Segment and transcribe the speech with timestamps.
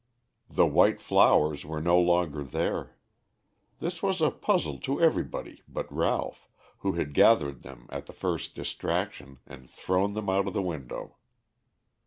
[0.49, 2.97] The white flowers were no longer there.
[3.77, 8.55] This was a puzzle to everybody but Ralph, who had gathered them at the first
[8.55, 11.17] distraction, and thrown them out of the window.